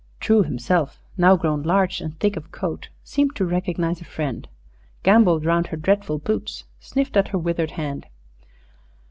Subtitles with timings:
[0.19, 4.47] True himself, now grown large and thick of coat, seemed to recognize a friend,
[5.03, 8.07] gambolled round her dreadful boots, sniffed at her withered hand.